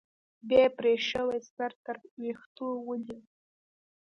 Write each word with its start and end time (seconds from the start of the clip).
بيا 0.47 0.61
يې 0.65 0.69
پرې 0.77 0.93
شوى 1.09 1.39
سر 1.55 1.71
تر 1.85 1.95
ويښتو 2.21 2.67
ونيو. 2.87 3.19